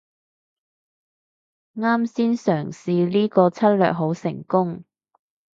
[1.75, 4.83] 啱先嘗試呢個策略好成功